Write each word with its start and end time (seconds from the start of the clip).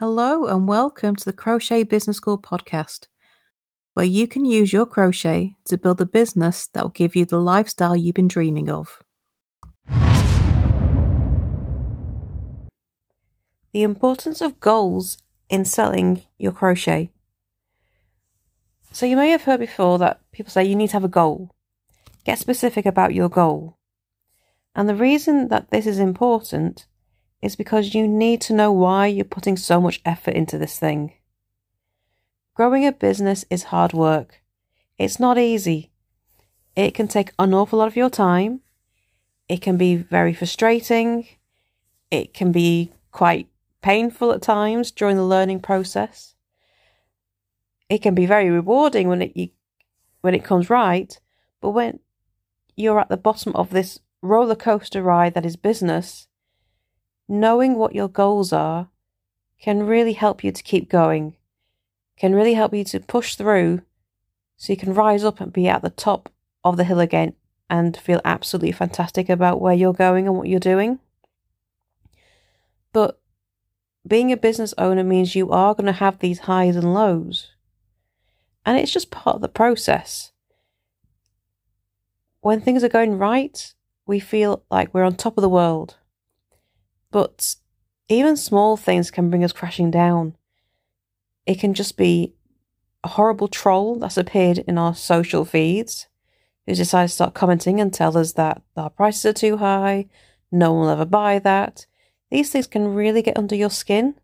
Hello, 0.00 0.46
and 0.46 0.66
welcome 0.66 1.14
to 1.14 1.24
the 1.26 1.32
Crochet 1.34 1.82
Business 1.82 2.16
School 2.16 2.38
podcast, 2.38 3.08
where 3.92 4.06
you 4.06 4.26
can 4.26 4.46
use 4.46 4.72
your 4.72 4.86
crochet 4.86 5.56
to 5.66 5.76
build 5.76 6.00
a 6.00 6.06
business 6.06 6.68
that 6.68 6.82
will 6.82 6.88
give 6.88 7.14
you 7.14 7.26
the 7.26 7.38
lifestyle 7.38 7.94
you've 7.94 8.14
been 8.14 8.26
dreaming 8.26 8.70
of. 8.70 9.02
The 13.72 13.82
importance 13.82 14.40
of 14.40 14.58
goals 14.58 15.18
in 15.50 15.66
selling 15.66 16.22
your 16.38 16.52
crochet. 16.52 17.10
So, 18.92 19.04
you 19.04 19.16
may 19.16 19.28
have 19.28 19.42
heard 19.42 19.60
before 19.60 19.98
that 19.98 20.22
people 20.32 20.50
say 20.50 20.64
you 20.64 20.76
need 20.76 20.88
to 20.88 20.94
have 20.94 21.04
a 21.04 21.08
goal. 21.08 21.50
Get 22.24 22.38
specific 22.38 22.86
about 22.86 23.12
your 23.12 23.28
goal. 23.28 23.76
And 24.74 24.88
the 24.88 24.94
reason 24.94 25.48
that 25.48 25.70
this 25.70 25.86
is 25.86 25.98
important 25.98 26.86
is 27.42 27.56
because 27.56 27.94
you 27.94 28.06
need 28.06 28.40
to 28.42 28.52
know 28.52 28.70
why 28.70 29.06
you're 29.06 29.24
putting 29.24 29.56
so 29.56 29.80
much 29.80 30.00
effort 30.04 30.34
into 30.34 30.58
this 30.58 30.78
thing. 30.78 31.14
Growing 32.54 32.86
a 32.86 32.92
business 32.92 33.44
is 33.48 33.64
hard 33.64 33.92
work. 33.92 34.42
It's 34.98 35.18
not 35.18 35.38
easy. 35.38 35.90
It 36.76 36.94
can 36.94 37.08
take 37.08 37.32
an 37.38 37.54
awful 37.54 37.78
lot 37.78 37.88
of 37.88 37.96
your 37.96 38.10
time. 38.10 38.60
It 39.48 39.62
can 39.62 39.76
be 39.76 39.96
very 39.96 40.34
frustrating. 40.34 41.26
It 42.10 42.34
can 42.34 42.52
be 42.52 42.92
quite 43.12 43.48
painful 43.82 44.32
at 44.32 44.42
times 44.42 44.90
during 44.90 45.16
the 45.16 45.24
learning 45.24 45.60
process. 45.60 46.34
It 47.88 48.02
can 48.02 48.14
be 48.14 48.26
very 48.26 48.50
rewarding 48.50 49.08
when 49.08 49.22
it 49.22 49.36
you, 49.36 49.48
when 50.20 50.34
it 50.34 50.44
comes 50.44 50.70
right, 50.70 51.18
but 51.60 51.70
when 51.70 52.00
you're 52.76 53.00
at 53.00 53.08
the 53.08 53.16
bottom 53.16 53.54
of 53.56 53.70
this 53.70 53.98
roller 54.22 54.54
coaster 54.54 55.02
ride 55.02 55.34
that 55.34 55.46
is 55.46 55.56
business, 55.56 56.28
knowing 57.30 57.76
what 57.76 57.94
your 57.94 58.08
goals 58.08 58.52
are 58.52 58.88
can 59.60 59.86
really 59.86 60.14
help 60.14 60.42
you 60.42 60.50
to 60.50 60.62
keep 60.62 60.90
going, 60.90 61.36
can 62.18 62.34
really 62.34 62.54
help 62.54 62.74
you 62.74 62.82
to 62.82 62.98
push 62.98 63.36
through 63.36 63.82
so 64.56 64.72
you 64.72 64.76
can 64.76 64.92
rise 64.92 65.22
up 65.22 65.40
and 65.40 65.52
be 65.52 65.68
at 65.68 65.80
the 65.80 65.90
top 65.90 66.30
of 66.64 66.76
the 66.76 66.84
hill 66.84 66.98
again 66.98 67.32
and 67.70 67.96
feel 67.96 68.20
absolutely 68.24 68.72
fantastic 68.72 69.28
about 69.28 69.60
where 69.60 69.72
you're 69.72 69.92
going 69.92 70.26
and 70.26 70.36
what 70.36 70.48
you're 70.48 70.58
doing. 70.58 70.98
But 72.92 73.20
being 74.04 74.32
a 74.32 74.36
business 74.36 74.74
owner 74.76 75.04
means 75.04 75.36
you 75.36 75.50
are 75.52 75.74
going 75.74 75.86
to 75.86 75.92
have 75.92 76.18
these 76.18 76.40
highs 76.40 76.74
and 76.74 76.92
lows. 76.92 77.52
And 78.66 78.76
it's 78.76 78.92
just 78.92 79.12
part 79.12 79.36
of 79.36 79.40
the 79.40 79.48
process. 79.48 80.32
When 82.40 82.60
things 82.60 82.82
are 82.82 82.88
going 82.88 83.18
right, 83.18 83.72
we 84.04 84.18
feel 84.18 84.64
like 84.68 84.92
we're 84.92 85.04
on 85.04 85.14
top 85.14 85.38
of 85.38 85.42
the 85.42 85.48
world. 85.48 85.96
But 87.10 87.56
even 88.08 88.36
small 88.36 88.76
things 88.76 89.10
can 89.10 89.30
bring 89.30 89.44
us 89.44 89.52
crashing 89.52 89.90
down. 89.90 90.36
It 91.46 91.58
can 91.58 91.74
just 91.74 91.96
be 91.96 92.34
a 93.02 93.08
horrible 93.08 93.48
troll 93.48 93.96
that's 93.96 94.16
appeared 94.16 94.58
in 94.58 94.78
our 94.78 94.94
social 94.94 95.44
feeds 95.44 96.06
who 96.66 96.74
decides 96.74 97.12
to 97.12 97.14
start 97.16 97.34
commenting 97.34 97.80
and 97.80 97.92
tell 97.92 98.16
us 98.16 98.32
that 98.34 98.62
our 98.76 98.90
prices 98.90 99.24
are 99.24 99.32
too 99.32 99.56
high, 99.56 100.06
no 100.52 100.72
one 100.72 100.82
will 100.82 100.90
ever 100.90 101.04
buy 101.04 101.38
that. 101.38 101.86
These 102.30 102.50
things 102.50 102.66
can 102.66 102.94
really 102.94 103.22
get 103.22 103.36
under 103.38 103.54
your 103.54 103.70
skin. 103.70 104.14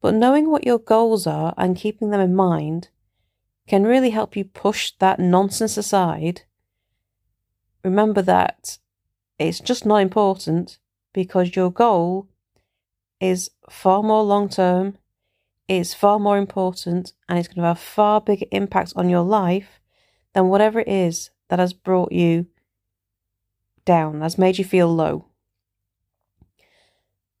But 0.00 0.14
knowing 0.14 0.50
what 0.50 0.66
your 0.66 0.78
goals 0.78 1.26
are 1.26 1.54
and 1.56 1.76
keeping 1.76 2.10
them 2.10 2.20
in 2.20 2.34
mind 2.34 2.88
can 3.66 3.84
really 3.84 4.10
help 4.10 4.36
you 4.36 4.44
push 4.44 4.92
that 4.98 5.18
nonsense 5.18 5.78
aside. 5.78 6.42
Remember 7.82 8.20
that 8.22 8.78
it's 9.38 9.60
just 9.60 9.86
not 9.86 10.02
important 10.02 10.78
because 11.14 11.56
your 11.56 11.70
goal 11.72 12.28
is 13.20 13.50
far 13.70 14.02
more 14.02 14.22
long 14.22 14.50
term, 14.50 14.98
is 15.66 15.94
far 15.94 16.18
more 16.18 16.36
important, 16.36 17.14
and 17.26 17.38
it's 17.38 17.48
going 17.48 17.62
to 17.62 17.68
have 17.68 17.78
far 17.78 18.20
bigger 18.20 18.44
impact 18.52 18.92
on 18.96 19.08
your 19.08 19.22
life 19.22 19.80
than 20.34 20.48
whatever 20.48 20.80
it 20.80 20.88
is 20.88 21.30
that 21.48 21.58
has 21.58 21.72
brought 21.72 22.12
you 22.12 22.46
down, 23.86 24.20
has 24.20 24.36
made 24.36 24.58
you 24.58 24.64
feel 24.64 24.94
low. 24.94 25.26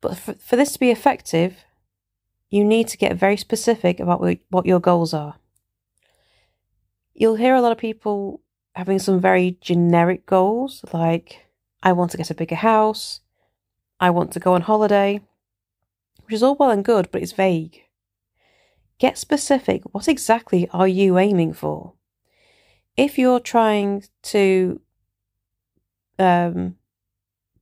But 0.00 0.16
for, 0.16 0.34
for 0.34 0.56
this 0.56 0.72
to 0.72 0.80
be 0.80 0.90
effective, 0.90 1.64
you 2.50 2.64
need 2.64 2.88
to 2.88 2.96
get 2.96 3.16
very 3.16 3.36
specific 3.36 4.00
about 4.00 4.24
what 4.50 4.66
your 4.66 4.80
goals 4.80 5.12
are. 5.12 5.36
You'll 7.14 7.36
hear 7.36 7.54
a 7.54 7.60
lot 7.60 7.72
of 7.72 7.78
people 7.78 8.40
having 8.74 8.98
some 8.98 9.20
very 9.20 9.58
generic 9.60 10.26
goals, 10.26 10.84
like, 10.92 11.46
I 11.82 11.92
want 11.92 12.10
to 12.12 12.16
get 12.16 12.30
a 12.30 12.34
bigger 12.34 12.56
house, 12.56 13.20
I 14.00 14.10
want 14.10 14.32
to 14.32 14.40
go 14.40 14.54
on 14.54 14.62
holiday, 14.62 15.20
which 16.24 16.34
is 16.34 16.42
all 16.42 16.56
well 16.56 16.70
and 16.70 16.84
good, 16.84 17.10
but 17.10 17.22
it's 17.22 17.32
vague. 17.32 17.82
Get 18.98 19.18
specific. 19.18 19.82
What 19.92 20.08
exactly 20.08 20.68
are 20.72 20.88
you 20.88 21.18
aiming 21.18 21.52
for? 21.54 21.94
If 22.96 23.18
you're 23.18 23.40
trying 23.40 24.04
to 24.24 24.80
um, 26.18 26.76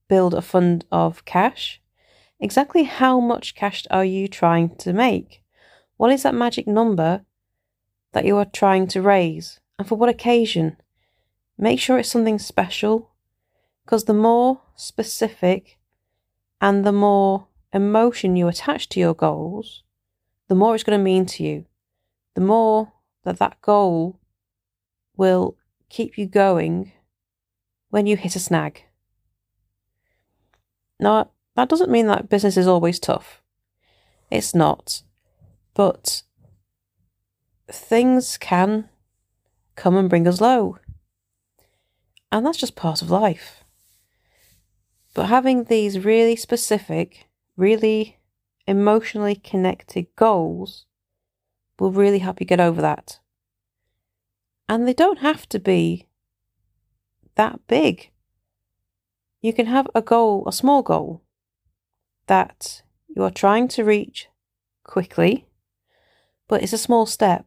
build 0.09 0.35
a 0.35 0.43
fund 0.43 0.85
of 0.93 1.25
cash, 1.25 1.81
exactly 2.39 2.85
how 2.85 3.19
much 3.19 3.55
cash 3.55 3.87
are 3.91 4.05
you 4.05 4.29
trying 4.29 4.77
to 4.77 4.93
make? 4.93 5.43
What 5.97 6.13
is 6.13 6.23
that 6.23 6.35
magic 6.35 6.67
number 6.67 7.25
that 8.13 8.25
you 8.25 8.37
are 8.37 8.45
trying 8.45 8.87
to 8.89 9.01
raise? 9.01 9.61
And 9.79 9.89
for 9.89 9.97
what 9.97 10.09
occasion? 10.09 10.77
Make 11.57 11.81
sure 11.81 11.99
it's 11.99 12.11
something 12.11 12.39
special, 12.39 13.11
because 13.85 14.05
the 14.05 14.15
more 14.15 14.61
specific 14.75 15.79
and 16.63 16.87
the 16.87 16.93
more 16.93 17.49
emotion 17.73 18.37
you 18.37 18.47
attach 18.47 18.89
to 18.91 19.01
your 19.01 19.15
goals, 19.15 19.83
the 20.49 20.55
more 20.55 20.77
it's 20.77 20.85
going 20.85 20.99
to 20.99 21.03
mean 21.03 21.27
to 21.27 21.43
you. 21.43 21.67
The 22.35 22.41
more 22.41 22.93
that 23.25 23.41
that 23.41 23.61
goal 23.61 24.21
will 25.17 25.57
keep 25.89 26.17
you 26.17 26.27
going 26.27 26.93
when 27.91 28.07
you 28.07 28.17
hit 28.17 28.37
a 28.37 28.39
snag. 28.39 28.85
Now, 31.01 31.33
that 31.57 31.69
doesn't 31.69 31.91
mean 31.91 32.07
that 32.07 32.29
business 32.29 32.57
is 32.57 32.69
always 32.69 33.01
tough. 33.01 33.43
It's 34.31 34.55
not. 34.55 35.03
But 35.75 36.23
things 37.69 38.39
can 38.39 38.89
come 39.75 39.97
and 39.97 40.09
bring 40.09 40.29
us 40.29 40.41
low. 40.41 40.79
And 42.31 42.47
that's 42.47 42.59
just 42.59 42.77
part 42.77 43.03
of 43.03 43.11
life. 43.11 43.62
But 45.15 45.27
having 45.27 45.65
these 45.65 46.05
really 46.05 46.37
specific, 46.37 47.29
really 47.57 48.19
emotionally 48.67 49.35
connected 49.35 50.07
goals 50.17 50.87
will 51.79 51.93
really 51.93 52.21
help 52.21 52.41
you 52.41 52.47
get 52.47 52.61
over 52.61 52.81
that. 52.81 53.19
And 54.69 54.89
they 54.89 54.95
don't 54.95 55.19
have 55.19 55.49
to 55.51 55.59
be 55.59 56.07
that 57.35 57.61
big. 57.67 58.11
You 59.43 59.53
can 59.53 59.67
have 59.67 59.89
a 59.95 60.01
goal, 60.01 60.45
a 60.47 60.53
small 60.53 60.83
goal, 60.83 61.23
that 62.27 62.83
you 63.09 63.23
are 63.23 63.31
trying 63.31 63.69
to 63.69 63.85
reach 63.85 64.29
quickly, 64.85 65.47
but 66.49 66.63
it's 66.63 66.73
a 66.73 66.79
small 66.79 67.05
step. 67.05 67.45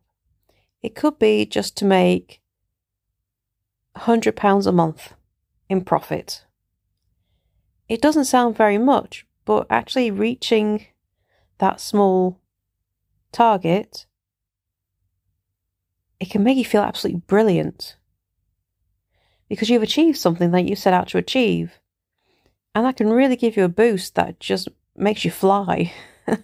It 0.83 0.93
could 0.93 1.17
be 1.17 1.45
just 1.45 1.75
to 1.77 1.85
make 1.85 2.41
£100 3.95 4.67
a 4.67 4.71
month 4.71 5.13
in 5.69 5.83
profit 5.83 6.45
it 7.87 8.01
doesn't 8.01 8.25
sound 8.25 8.57
very 8.57 8.77
much, 8.77 9.25
but 9.45 9.67
actually 9.69 10.11
reaching 10.11 10.87
that 11.59 11.79
small 11.79 12.39
target, 13.31 14.05
it 16.19 16.29
can 16.29 16.43
make 16.43 16.57
you 16.57 16.65
feel 16.65 16.81
absolutely 16.81 17.21
brilliant 17.27 17.97
because 19.47 19.69
you've 19.69 19.83
achieved 19.83 20.17
something 20.17 20.51
that 20.51 20.65
you 20.65 20.75
set 20.75 20.93
out 20.93 21.07
to 21.09 21.17
achieve. 21.17 21.79
And 22.73 22.85
that 22.85 22.97
can 22.97 23.09
really 23.09 23.35
give 23.35 23.55
you 23.55 23.63
a 23.63 23.69
boost 23.69 24.15
that 24.15 24.39
just 24.39 24.67
makes 24.95 25.23
you 25.23 25.31
fly 25.31 25.93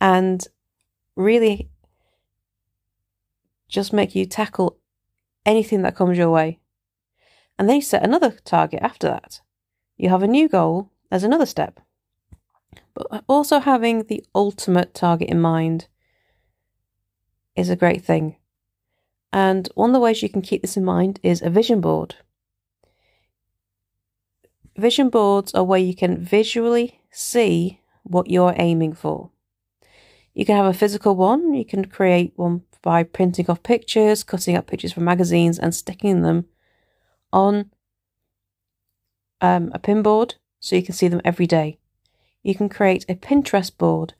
and 0.00 0.46
really 1.16 1.68
just 3.68 3.92
make 3.92 4.14
you 4.14 4.24
tackle 4.24 4.78
anything 5.44 5.82
that 5.82 5.96
comes 5.96 6.16
your 6.16 6.30
way. 6.30 6.60
And 7.58 7.68
then 7.68 7.76
you 7.76 7.82
set 7.82 8.04
another 8.04 8.36
target 8.44 8.80
after 8.82 9.08
that 9.08 9.40
you 9.96 10.08
have 10.08 10.22
a 10.22 10.28
new 10.28 10.48
goal 10.48 10.90
as 11.10 11.24
another 11.24 11.46
step. 11.46 11.80
But 12.94 13.24
also 13.28 13.58
having 13.58 14.04
the 14.04 14.24
ultimate 14.34 14.94
target 14.94 15.28
in 15.28 15.40
mind 15.40 15.86
is 17.54 17.70
a 17.70 17.76
great 17.76 18.04
thing. 18.04 18.36
And 19.32 19.68
one 19.74 19.90
of 19.90 19.94
the 19.94 20.00
ways 20.00 20.22
you 20.22 20.28
can 20.28 20.42
keep 20.42 20.62
this 20.62 20.76
in 20.76 20.84
mind 20.84 21.20
is 21.22 21.42
a 21.42 21.50
vision 21.50 21.80
board. 21.80 22.16
Vision 24.76 25.08
boards 25.08 25.54
are 25.54 25.64
where 25.64 25.78
you 25.78 25.94
can 25.94 26.18
visually 26.18 27.00
see 27.10 27.80
what 28.02 28.30
you're 28.30 28.54
aiming 28.56 28.92
for. 28.92 29.30
You 30.34 30.44
can 30.44 30.56
have 30.56 30.66
a 30.66 30.74
physical 30.74 31.16
one, 31.16 31.54
you 31.54 31.64
can 31.64 31.86
create 31.86 32.32
one 32.36 32.62
by 32.82 33.02
printing 33.02 33.50
off 33.50 33.62
pictures, 33.62 34.22
cutting 34.22 34.54
up 34.54 34.66
pictures 34.66 34.92
from 34.92 35.04
magazines, 35.04 35.58
and 35.58 35.74
sticking 35.74 36.22
them 36.22 36.44
on 37.32 37.70
um, 39.40 39.70
a 39.74 39.78
pin 39.78 40.02
board 40.02 40.36
so 40.60 40.76
you 40.76 40.82
can 40.82 40.94
see 40.94 41.08
them 41.08 41.20
every 41.24 41.46
day. 41.46 41.78
You 42.42 42.54
can 42.54 42.68
create 42.68 43.04
a 43.08 43.14
Pinterest 43.14 43.76
board 43.76 44.14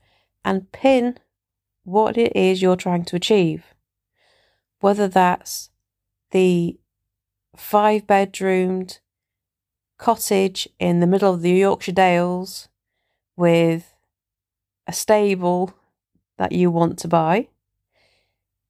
and 0.45 0.71
pin 0.73 1.19
what 1.85 2.19
it 2.19 2.35
is 2.35 2.61
you're 2.61 2.77
trying 2.77 3.05
to 3.05 3.17
achieve. 3.17 3.75
Whether 4.81 5.09
that's 5.09 5.71
the 6.33 6.79
five 7.57 8.07
bedroomed 8.07 9.01
cottage 9.99 10.69
in 10.79 11.01
the 11.01 11.07
middle 11.07 11.33
of 11.35 11.43
the 11.43 11.51
Yorkshire 11.53 11.93
Dales 11.93 12.69
with 13.37 13.95
a 14.87 14.93
stable 14.93 15.75
that 16.39 16.53
you 16.53 16.71
want 16.71 16.99
to 16.99 17.09
buy. 17.09 17.49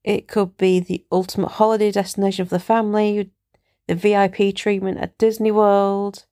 It 0.04 0.28
could 0.28 0.56
be 0.56 0.78
the 0.78 1.04
ultimate 1.10 1.52
holiday 1.52 1.90
destination 1.90 2.46
for 2.46 2.54
the 2.54 2.60
family, 2.60 3.30
the 3.88 3.94
VIP 3.94 4.54
treatment 4.54 4.98
at 4.98 5.18
Disney 5.18 5.50
World, 5.50 6.26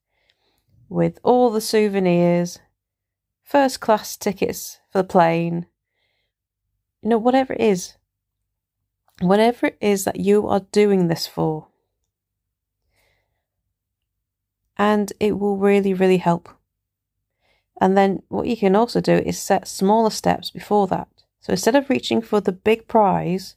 with 0.89 1.19
all 1.23 1.49
the 1.49 1.61
souvenirs, 1.61 2.59
first 3.43 3.79
class 3.79 4.17
tickets 4.17 4.79
for 4.91 4.99
the 4.99 5.07
plane, 5.07 5.67
you 7.01 7.09
know, 7.09 7.17
whatever 7.17 7.53
it 7.53 7.61
is, 7.61 7.95
whatever 9.21 9.67
it 9.67 9.77
is 9.81 10.03
that 10.03 10.19
you 10.19 10.47
are 10.47 10.65
doing 10.71 11.07
this 11.07 11.27
for. 11.27 11.67
And 14.77 15.13
it 15.19 15.39
will 15.39 15.57
really, 15.57 15.93
really 15.93 16.17
help. 16.17 16.49
And 17.79 17.97
then 17.97 18.23
what 18.29 18.47
you 18.47 18.57
can 18.57 18.75
also 18.75 19.01
do 19.01 19.13
is 19.13 19.37
set 19.37 19.67
smaller 19.67 20.09
steps 20.09 20.49
before 20.49 20.87
that. 20.87 21.07
So 21.41 21.51
instead 21.51 21.75
of 21.75 21.89
reaching 21.89 22.21
for 22.21 22.41
the 22.41 22.51
big 22.51 22.87
prize 22.87 23.55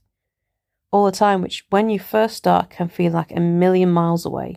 all 0.91 1.07
the 1.07 1.13
time, 1.13 1.43
which 1.43 1.67
when 1.71 1.89
you 1.89 1.99
first 1.99 2.37
start 2.37 2.71
can 2.71 2.89
feel 2.89 3.13
like 3.13 3.31
a 3.33 3.41
million 3.41 3.91
miles 3.91 4.27
away, 4.27 4.57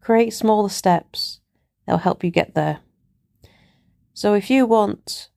create 0.00 0.32
smaller 0.32 0.68
steps. 0.68 1.40
They'll 1.86 1.98
help 1.98 2.24
you 2.24 2.30
get 2.30 2.54
there. 2.54 2.80
So 4.12 4.34
if 4.34 4.48
you 4.50 4.66
want 4.66 5.28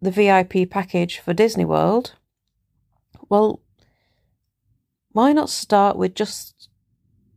the 0.00 0.10
VIP 0.10 0.68
package 0.70 1.18
for 1.18 1.32
Disney 1.32 1.64
World, 1.64 2.14
well, 3.28 3.60
why 5.12 5.32
not 5.32 5.50
start 5.50 5.96
with 5.96 6.14
just 6.14 6.68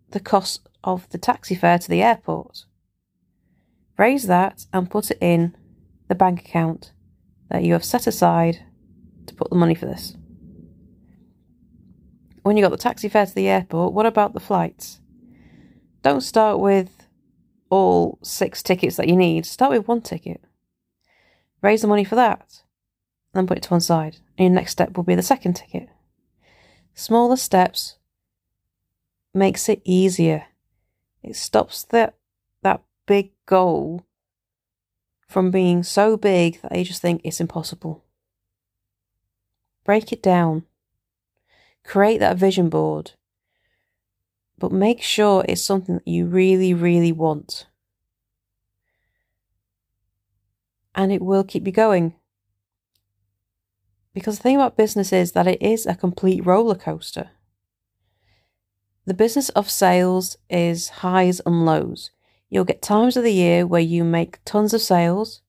the 0.09 0.19
cost 0.19 0.67
of 0.83 1.07
the 1.09 1.17
taxi 1.17 1.55
fare 1.55 1.77
to 1.79 1.89
the 1.89 2.01
airport? 2.01 2.65
Raise 3.97 4.27
that 4.27 4.65
and 4.73 4.89
put 4.89 5.11
it 5.11 5.17
in 5.21 5.55
the 6.07 6.15
bank 6.15 6.41
account 6.41 6.91
that 7.49 7.63
you 7.63 7.73
have 7.73 7.85
set 7.85 8.07
aside 8.07 8.65
to 9.27 9.33
put 9.33 9.49
the 9.49 9.55
money 9.55 9.75
for 9.75 9.85
this. 9.85 10.15
When 12.43 12.57
you 12.57 12.63
got 12.63 12.71
the 12.71 12.77
taxi 12.77 13.09
fare 13.09 13.25
to 13.25 13.35
the 13.35 13.47
airport, 13.47 13.93
what 13.93 14.05
about 14.05 14.33
the 14.33 14.39
flights? 14.39 15.01
Don't 16.03 16.21
start 16.21 16.59
with 16.59 17.04
all 17.69 18.19
six 18.21 18.61
tickets 18.61 18.95
that 18.97 19.07
you 19.07 19.15
need. 19.15 19.45
Start 19.45 19.71
with 19.71 19.87
one 19.87 20.01
ticket. 20.01 20.41
Raise 21.61 21.81
the 21.81 21.87
money 21.87 22.03
for 22.03 22.15
that. 22.15 22.61
Then 23.33 23.47
put 23.47 23.57
it 23.57 23.63
to 23.63 23.71
one 23.71 23.81
side. 23.81 24.17
And 24.37 24.45
your 24.45 24.55
next 24.55 24.71
step 24.71 24.95
will 24.95 25.03
be 25.03 25.15
the 25.15 25.21
second 25.21 25.55
ticket. 25.55 25.89
Smaller 26.93 27.35
steps 27.35 27.97
makes 29.33 29.67
it 29.67 29.81
easier. 29.83 30.45
It 31.21 31.35
stops 31.35 31.83
that 31.85 32.15
that 32.61 32.81
big 33.05 33.31
goal 33.45 34.05
from 35.27 35.51
being 35.51 35.83
so 35.83 36.15
big 36.15 36.61
that 36.61 36.77
you 36.77 36.85
just 36.85 37.01
think 37.01 37.21
it's 37.23 37.41
impossible. 37.41 38.03
Break 39.83 40.11
it 40.11 40.23
down. 40.23 40.63
Create 41.83 42.19
that 42.19 42.37
vision 42.37 42.69
board. 42.69 43.11
But 44.57 44.71
make 44.71 45.01
sure 45.01 45.45
it's 45.47 45.63
something 45.63 45.95
that 45.95 46.07
you 46.07 46.25
really, 46.25 46.73
really 46.73 47.11
want. 47.11 47.67
And 50.93 51.11
it 51.11 51.21
will 51.21 51.43
keep 51.43 51.65
you 51.65 51.73
going. 51.73 52.15
Because 54.13 54.37
the 54.37 54.43
thing 54.43 54.55
about 54.55 54.77
business 54.77 55.11
is 55.11 55.33
that 55.33 55.47
it 55.47 55.61
is 55.61 55.85
a 55.85 55.93
complete 55.93 56.45
roller 56.45 56.75
coaster. 56.75 57.31
The 59.05 59.13
business 59.13 59.49
of 59.49 59.69
sales 59.69 60.37
is 60.49 60.89
highs 60.89 61.41
and 61.45 61.65
lows. 61.65 62.11
You'll 62.49 62.63
get 62.63 62.81
times 62.81 63.17
of 63.17 63.23
the 63.23 63.33
year 63.33 63.67
where 63.67 63.81
you 63.81 64.03
make 64.05 64.39
tons 64.45 64.73
of 64.73 64.81
sales, 64.81 65.41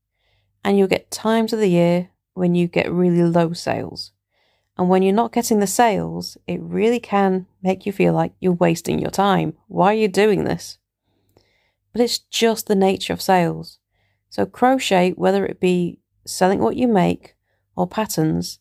and 0.65 0.77
you'll 0.77 0.89
get 0.89 1.13
times 1.13 1.53
of 1.53 1.61
the 1.61 1.71
year 1.71 2.11
when 2.35 2.57
you 2.57 2.67
get 2.67 2.91
really 2.91 3.23
low 3.23 3.53
sales. 3.53 4.13
And 4.79 4.89
when 4.89 5.03
you're 5.03 5.15
not 5.15 5.33
getting 5.33 5.61
the 5.61 5.67
sales, 5.67 6.37
it 6.47 6.61
really 6.61 7.01
can 7.01 7.47
make 7.63 7.87
you 7.87 7.93
feel 7.93 8.13
like 8.13 8.33
you're 8.41 8.53
wasting 8.53 8.99
your 8.99 9.11
time. 9.11 9.55
Why 9.69 9.93
are 9.93 9.97
you 9.97 10.09
doing 10.09 10.45
this? 10.45 10.79
But 11.93 12.03
it's 12.03 12.19
just 12.19 12.67
the 12.67 12.75
nature 12.75 13.15
of 13.15 13.23
sales. 13.23 13.79
So, 14.29 14.45
crochet, 14.45 15.13
whether 15.13 15.47
it 15.47 15.61
be 15.61 16.01
selling 16.27 16.59
what 16.59 16.77
you 16.77 16.89
make 16.89 17.37
or 17.75 17.87
patterns, 17.87 18.59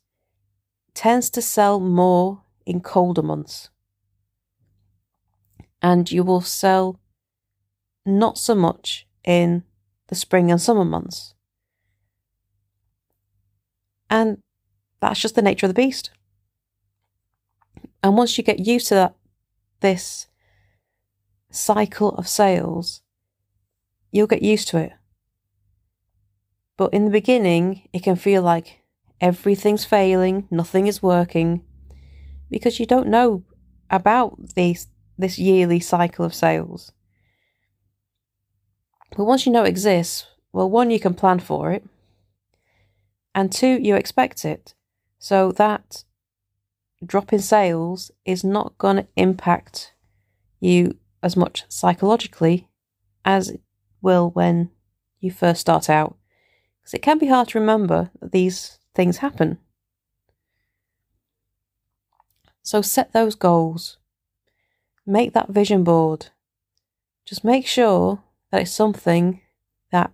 tends 0.94 1.30
to 1.32 1.42
sell 1.42 1.82
more 1.82 2.44
in 2.66 2.80
colder 2.80 3.22
months. 3.22 3.70
And 5.82 6.10
you 6.10 6.24
will 6.24 6.42
sell 6.42 7.00
not 8.06 8.38
so 8.38 8.56
much 8.56 9.06
in 9.26 9.64
the 10.08 10.16
spring 10.16 10.50
and 10.50 10.62
summer 10.62 10.86
months. 10.86 11.34
And 14.10 14.38
that's 15.00 15.20
just 15.20 15.36
the 15.36 15.42
nature 15.42 15.66
of 15.66 15.74
the 15.74 15.82
beast. 15.82 16.12
And 18.04 18.18
once 18.18 18.38
you 18.38 18.44
get 18.44 18.60
used 18.60 18.88
to 18.88 18.96
that, 18.96 19.16
this 19.82 20.28
cycle 21.50 22.10
of 22.16 22.28
sales, 22.28 23.02
you'll 24.12 24.28
get 24.28 24.42
used 24.42 24.68
to 24.70 24.78
it. 24.78 24.94
But 26.78 26.94
in 26.94 27.06
the 27.06 27.12
beginning, 27.12 27.88
it 27.94 28.04
can 28.04 28.16
feel 28.16 28.42
like 28.42 28.84
everything's 29.22 29.86
failing, 29.86 30.48
nothing 30.52 30.88
is 30.88 31.02
working, 31.02 31.64
because 32.50 32.80
you 32.80 32.86
don't 32.86 33.08
know 33.08 33.44
about 33.90 34.56
these, 34.56 34.88
this 35.18 35.40
yearly 35.40 35.80
cycle 35.80 36.26
of 36.26 36.34
sales. 36.34 36.92
But 39.16 39.26
once 39.26 39.46
you 39.46 39.52
know 39.52 39.64
it 39.64 39.70
exists, 39.70 40.28
well, 40.52 40.70
one, 40.70 40.92
you 40.92 41.00
can 41.00 41.14
plan 41.14 41.40
for 41.40 41.72
it, 41.72 41.86
and 43.34 43.52
two, 43.52 43.80
you 43.82 43.96
expect 43.96 44.46
it. 44.46 44.74
So 45.20 45.52
that 45.54 46.04
drop 47.06 47.34
in 47.34 47.40
sales 47.40 48.12
is 48.26 48.44
not 48.44 48.78
going 48.78 48.98
to 48.98 49.08
impact 49.16 49.94
you 50.60 50.98
as 51.22 51.36
much 51.36 51.64
psychologically 51.68 52.70
as 53.24 53.50
it 53.50 53.62
will 54.02 54.30
when 54.30 54.70
you 55.20 55.32
first 55.32 55.62
start 55.62 55.90
out. 55.90 56.16
Because 56.82 56.94
it 56.94 57.02
can 57.02 57.18
be 57.18 57.28
hard 57.28 57.50
to 57.50 57.60
remember 57.60 58.12
that 58.22 58.32
these 58.32 58.78
things 58.94 59.18
happen. 59.18 59.58
So 62.62 62.82
set 62.82 63.14
those 63.14 63.36
goals. 63.36 63.98
Make 65.06 65.34
that 65.34 65.50
vision 65.50 65.84
board. 65.84 66.28
Just 67.26 67.44
make 67.44 67.66
sure 67.66 68.24
that 68.52 68.62
it's 68.62 68.72
something 68.72 69.42
that 69.92 70.12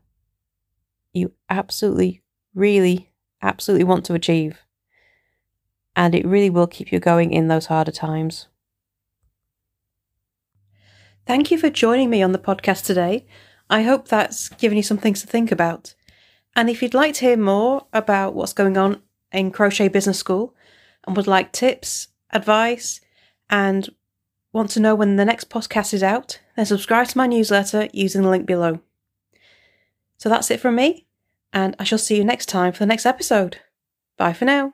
you 1.14 1.34
absolutely, 1.50 2.24
really, 2.54 3.12
absolutely 3.42 3.84
want 3.84 4.06
to 4.06 4.14
achieve. 4.14 4.60
And 5.96 6.16
it 6.16 6.26
really 6.26 6.50
will 6.50 6.68
keep 6.68 6.92
you 6.92 7.00
going 7.00 7.32
in 7.32 7.48
those 7.48 7.66
harder 7.66 7.92
times. 7.92 8.48
Thank 11.28 11.52
you 11.52 11.58
for 11.58 11.70
joining 11.70 12.10
me 12.10 12.24
on 12.24 12.32
the 12.32 12.40
podcast 12.40 12.86
today. 12.86 13.26
I 13.70 13.84
hope 13.84 14.08
that's 14.08 14.50
given 14.50 14.78
you 14.78 14.84
some 14.84 14.98
things 14.98 15.22
to 15.22 15.28
think 15.28 15.52
about. 15.52 15.94
And 16.56 16.70
if 16.70 16.82
you'd 16.82 16.94
like 16.94 17.14
to 17.16 17.26
hear 17.26 17.38
more 17.38 17.88
about 17.94 18.34
what's 18.34 18.54
going 18.54 18.78
on 18.78 19.02
in 19.32 19.52
Crochet 19.52 19.88
Business 19.88 20.18
School 20.18 20.56
and 21.06 21.16
would 21.16 21.28
like 21.28 21.52
tips, 21.52 22.10
advice, 22.32 23.00
and 23.50 23.90
want 24.52 24.70
to 24.72 24.80
know 24.80 24.96
when 24.96 25.16
the 25.16 25.26
next 25.26 25.50
podcast 25.50 25.94
is 25.94 26.04
out, 26.04 26.40
then 26.56 26.66
subscribe 26.66 27.08
to 27.08 27.18
my 27.18 27.28
newsletter 27.28 27.88
using 27.94 28.24
the 28.24 28.30
link 28.30 28.46
below. 28.46 28.80
So 30.18 30.30
that's 30.30 30.52
it 30.52 30.60
from 30.60 30.76
me, 30.76 31.08
and 31.54 31.76
I 31.80 31.84
shall 31.84 31.98
see 31.98 32.18
you 32.18 32.26
next 32.26 32.48
time 32.48 32.74
for 32.74 32.80
the 32.80 32.86
next 32.86 33.06
episode. 33.06 33.60
Bye 34.18 34.34
for 34.34 34.46
now. 34.46 34.74